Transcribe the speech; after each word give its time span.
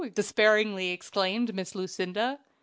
despairingly 0.15 0.89
exclaimed 0.89 1.53
Miss 1.53 1.75
Lucinda. 1.75 2.39